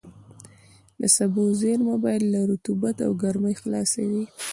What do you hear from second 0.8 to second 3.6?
د سبو زېرمه باید له رطوبت او ګرمۍ